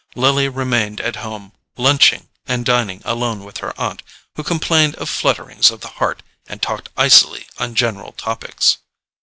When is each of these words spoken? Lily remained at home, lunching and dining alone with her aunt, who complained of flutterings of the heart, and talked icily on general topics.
Lily 0.15 0.47
remained 0.49 0.99
at 0.99 1.17
home, 1.17 1.51
lunching 1.77 2.27
and 2.47 2.65
dining 2.65 3.03
alone 3.05 3.43
with 3.43 3.59
her 3.59 3.71
aunt, 3.79 4.01
who 4.35 4.41
complained 4.43 4.95
of 4.95 5.07
flutterings 5.07 5.69
of 5.69 5.81
the 5.81 5.89
heart, 6.01 6.23
and 6.47 6.59
talked 6.59 6.89
icily 6.97 7.45
on 7.59 7.75
general 7.75 8.11
topics. 8.13 8.79